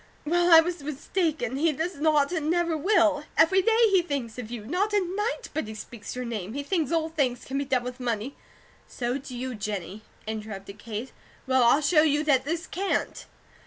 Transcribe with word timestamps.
Well, 0.25 0.51
I 0.51 0.61
was 0.61 0.81
mistaken. 0.81 1.57
He 1.57 1.71
does 1.73 1.97
not, 1.99 2.31
and 2.31 2.49
never 2.49 2.75
will. 2.75 3.23
Every 3.37 3.61
day 3.61 3.85
he 3.91 4.01
thinks 4.01 4.39
of 4.39 4.49
you; 4.49 4.65
not 4.65 4.93
a 4.93 4.99
night 4.99 5.49
but 5.53 5.67
he 5.67 5.75
speaks 5.75 6.15
your 6.15 6.25
name. 6.25 6.53
He 6.53 6.63
thinks 6.63 6.91
all 6.91 7.09
things 7.09 7.45
can 7.45 7.59
be 7.59 7.65
done 7.65 7.83
with 7.83 7.99
money" 7.99 8.35
"So 8.87 9.19
do 9.19 9.37
you, 9.37 9.53
Jennie," 9.53 10.01
interrupted 10.25 10.79
Kate. 10.79 11.11
"Well, 11.45 11.61
I'll 11.63 11.81
show 11.81 12.01
you 12.01 12.23
that 12.23 12.45
this 12.45 12.65
CAN'T!" 12.65 13.27